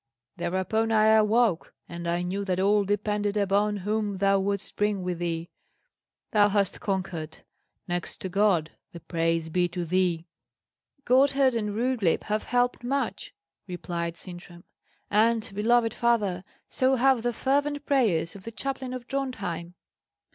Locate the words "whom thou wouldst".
3.77-4.75